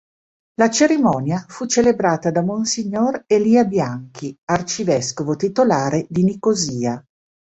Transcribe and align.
La 0.55 0.71
cerimonia 0.71 1.45
fu 1.47 1.67
celebrata 1.67 2.31
da 2.31 2.41
mons. 2.41 2.81
Elia 3.27 3.65
Bianchi, 3.65 4.35
arcivescovo 4.45 5.35
titolare 5.35 6.07
di 6.09 6.23
Nicosia. 6.23 7.05